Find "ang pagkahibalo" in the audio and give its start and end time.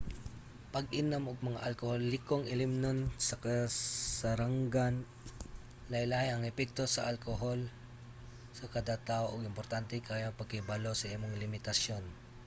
10.27-10.91